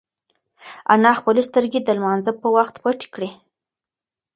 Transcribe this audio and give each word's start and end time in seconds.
انا 0.93 1.11
خپلې 1.19 1.41
سترگې 1.49 1.79
د 1.83 1.89
لمانځه 1.97 2.31
په 2.41 2.47
وخت 2.55 2.75
پټې 2.83 3.07
کړې. 3.13 3.29